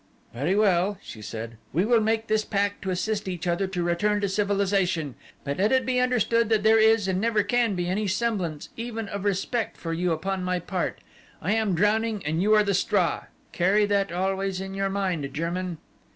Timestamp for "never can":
7.21-7.75